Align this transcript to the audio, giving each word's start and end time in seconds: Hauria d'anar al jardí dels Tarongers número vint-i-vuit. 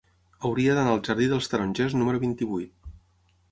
Hauria 0.47 0.73
d'anar 0.77 0.93
al 0.97 1.03
jardí 1.09 1.27
dels 1.35 1.51
Tarongers 1.53 1.99
número 2.01 2.25
vint-i-vuit. 2.27 2.75